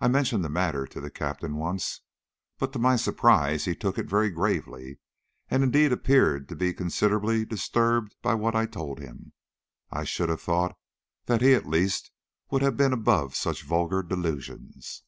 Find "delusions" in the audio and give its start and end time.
14.02-15.04